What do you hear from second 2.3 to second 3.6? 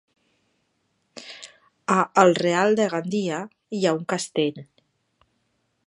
Real de Gandia